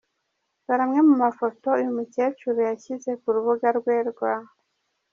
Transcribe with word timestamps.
Dore 0.65 0.81
amwe 0.85 0.99
mu 1.09 1.15
mafoto 1.23 1.67
uyu 1.79 1.95
mukecuru 1.97 2.57
yashyize 2.69 3.11
ku 3.21 3.27
rubuga 3.35 3.67
rwe 3.77 3.95
rwa. 4.09 4.33